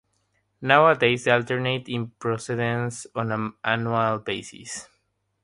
[0.63, 4.89] Nowadays, they alternate in precedence on an annual basis.